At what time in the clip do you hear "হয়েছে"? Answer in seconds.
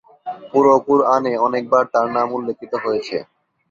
2.83-3.17